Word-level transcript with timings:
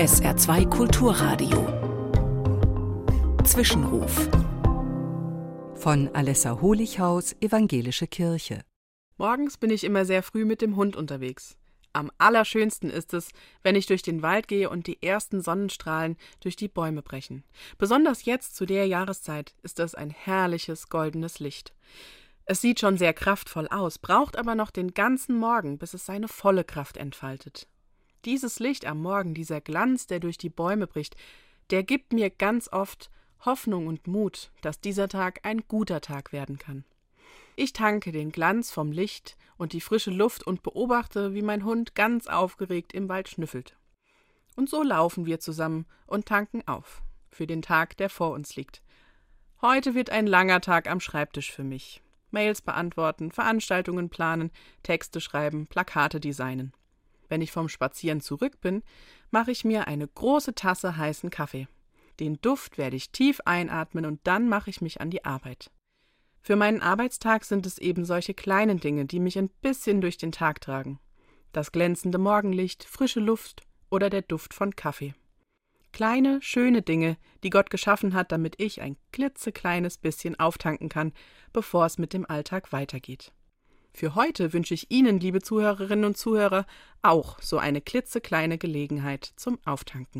SR2 0.00 0.66
Kulturradio. 0.70 1.66
Zwischenruf. 3.44 4.30
Von 5.74 6.08
Alessa 6.14 6.58
Holichhaus, 6.62 7.36
Evangelische 7.42 8.06
Kirche. 8.06 8.62
Morgens 9.18 9.58
bin 9.58 9.68
ich 9.68 9.84
immer 9.84 10.06
sehr 10.06 10.22
früh 10.22 10.46
mit 10.46 10.62
dem 10.62 10.76
Hund 10.76 10.96
unterwegs. 10.96 11.58
Am 11.92 12.10
allerschönsten 12.16 12.88
ist 12.88 13.12
es, 13.12 13.28
wenn 13.62 13.76
ich 13.76 13.84
durch 13.84 14.00
den 14.00 14.22
Wald 14.22 14.48
gehe 14.48 14.70
und 14.70 14.86
die 14.86 15.02
ersten 15.02 15.42
Sonnenstrahlen 15.42 16.16
durch 16.40 16.56
die 16.56 16.68
Bäume 16.68 17.02
brechen. 17.02 17.44
Besonders 17.76 18.24
jetzt 18.24 18.56
zu 18.56 18.64
der 18.64 18.86
Jahreszeit 18.86 19.54
ist 19.62 19.78
das 19.78 19.94
ein 19.94 20.08
herrliches 20.08 20.88
goldenes 20.88 21.40
Licht. 21.40 21.74
Es 22.46 22.62
sieht 22.62 22.80
schon 22.80 22.96
sehr 22.96 23.12
kraftvoll 23.12 23.68
aus, 23.68 23.98
braucht 23.98 24.38
aber 24.38 24.54
noch 24.54 24.70
den 24.70 24.94
ganzen 24.94 25.36
Morgen, 25.36 25.76
bis 25.76 25.92
es 25.92 26.06
seine 26.06 26.26
volle 26.26 26.64
Kraft 26.64 26.96
entfaltet. 26.96 27.68
Dieses 28.24 28.58
Licht 28.58 28.84
am 28.84 29.00
Morgen, 29.00 29.34
dieser 29.34 29.60
Glanz, 29.60 30.06
der 30.06 30.20
durch 30.20 30.36
die 30.36 30.50
Bäume 30.50 30.86
bricht, 30.86 31.16
der 31.70 31.82
gibt 31.82 32.12
mir 32.12 32.28
ganz 32.28 32.70
oft 32.70 33.10
Hoffnung 33.44 33.86
und 33.86 34.06
Mut, 34.06 34.50
dass 34.60 34.80
dieser 34.80 35.08
Tag 35.08 35.40
ein 35.44 35.62
guter 35.66 36.00
Tag 36.00 36.32
werden 36.32 36.58
kann. 36.58 36.84
Ich 37.56 37.72
tanke 37.72 38.12
den 38.12 38.32
Glanz 38.32 38.70
vom 38.70 38.92
Licht 38.92 39.36
und 39.56 39.72
die 39.72 39.80
frische 39.80 40.10
Luft 40.10 40.46
und 40.46 40.62
beobachte, 40.62 41.34
wie 41.34 41.42
mein 41.42 41.64
Hund 41.64 41.94
ganz 41.94 42.26
aufgeregt 42.26 42.92
im 42.92 43.08
Wald 43.08 43.28
schnüffelt. 43.28 43.76
Und 44.56 44.68
so 44.68 44.82
laufen 44.82 45.24
wir 45.26 45.40
zusammen 45.40 45.86
und 46.06 46.26
tanken 46.26 46.66
auf 46.66 47.02
für 47.30 47.46
den 47.46 47.62
Tag, 47.62 47.96
der 47.96 48.10
vor 48.10 48.32
uns 48.32 48.56
liegt. 48.56 48.82
Heute 49.62 49.94
wird 49.94 50.10
ein 50.10 50.26
langer 50.26 50.60
Tag 50.60 50.90
am 50.90 51.00
Schreibtisch 51.00 51.52
für 51.52 51.64
mich. 51.64 52.02
Mails 52.30 52.60
beantworten, 52.60 53.30
Veranstaltungen 53.30 54.10
planen, 54.10 54.50
Texte 54.82 55.20
schreiben, 55.20 55.66
Plakate 55.66 56.20
designen. 56.20 56.72
Wenn 57.30 57.40
ich 57.40 57.52
vom 57.52 57.68
Spazieren 57.68 58.20
zurück 58.20 58.60
bin, 58.60 58.82
mache 59.30 59.52
ich 59.52 59.64
mir 59.64 59.86
eine 59.86 60.06
große 60.06 60.54
Tasse 60.54 60.96
heißen 60.96 61.30
Kaffee. 61.30 61.68
Den 62.18 62.38
Duft 62.42 62.76
werde 62.76 62.96
ich 62.96 63.12
tief 63.12 63.40
einatmen 63.44 64.04
und 64.04 64.20
dann 64.24 64.48
mache 64.48 64.68
ich 64.68 64.82
mich 64.82 65.00
an 65.00 65.10
die 65.10 65.24
Arbeit. 65.24 65.70
Für 66.42 66.56
meinen 66.56 66.82
Arbeitstag 66.82 67.44
sind 67.44 67.66
es 67.66 67.78
eben 67.78 68.04
solche 68.04 68.34
kleinen 68.34 68.80
Dinge, 68.80 69.06
die 69.06 69.20
mich 69.20 69.38
ein 69.38 69.48
bisschen 69.62 70.00
durch 70.00 70.18
den 70.18 70.32
Tag 70.32 70.60
tragen. 70.60 70.98
Das 71.52 71.70
glänzende 71.70 72.18
Morgenlicht, 72.18 72.84
frische 72.84 73.20
Luft 73.20 73.62
oder 73.90 74.10
der 74.10 74.22
Duft 74.22 74.52
von 74.52 74.74
Kaffee. 74.74 75.14
Kleine, 75.92 76.40
schöne 76.42 76.82
Dinge, 76.82 77.16
die 77.44 77.50
Gott 77.50 77.70
geschaffen 77.70 78.14
hat, 78.14 78.32
damit 78.32 78.60
ich 78.60 78.80
ein 78.80 78.96
klitzekleines 79.12 79.98
bisschen 79.98 80.38
auftanken 80.38 80.88
kann, 80.88 81.12
bevor 81.52 81.86
es 81.86 81.96
mit 81.96 82.12
dem 82.12 82.28
Alltag 82.28 82.72
weitergeht. 82.72 83.32
Für 83.92 84.14
heute 84.14 84.52
wünsche 84.52 84.74
ich 84.74 84.90
Ihnen, 84.90 85.20
liebe 85.20 85.40
Zuhörerinnen 85.40 86.04
und 86.04 86.16
Zuhörer, 86.16 86.66
auch 87.02 87.40
so 87.40 87.58
eine 87.58 87.80
klitzekleine 87.80 88.58
Gelegenheit 88.58 89.32
zum 89.36 89.58
Auftanken. 89.64 90.18